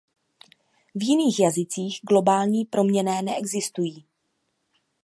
[0.95, 4.05] V jiných jazycích globální proměnné neexistují.